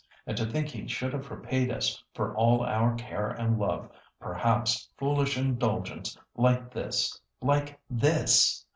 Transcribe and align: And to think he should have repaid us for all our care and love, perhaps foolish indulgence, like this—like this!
And 0.25 0.35
to 0.37 0.47
think 0.47 0.69
he 0.69 0.87
should 0.87 1.13
have 1.13 1.29
repaid 1.29 1.71
us 1.71 2.03
for 2.15 2.35
all 2.35 2.63
our 2.65 2.95
care 2.95 3.29
and 3.29 3.59
love, 3.59 3.87
perhaps 4.19 4.89
foolish 4.97 5.37
indulgence, 5.37 6.17
like 6.33 6.71
this—like 6.73 7.79
this! 7.87 8.65